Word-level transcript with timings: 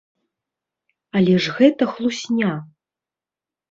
Але 1.21 1.35
ж 1.45 1.55
гэта 1.61 1.83
хлусня. 1.95 2.53